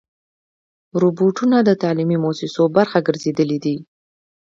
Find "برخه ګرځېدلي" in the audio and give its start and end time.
2.77-3.57